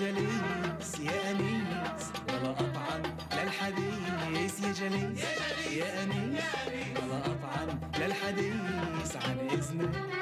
جليس 0.00 1.00
يا 1.00 1.30
أنيس. 1.30 2.04
ولا 2.28 2.50
أطعم 2.50 3.02
لا 3.36 4.24
يا 4.30 4.60
جليس 4.72 5.20
يا 5.72 6.02
أنيس. 6.02 6.44
ولا 7.02 7.18
أطعم 7.26 7.68
للحديث. 7.98 9.16
عن 9.16 9.38
إذنك. 9.52 10.19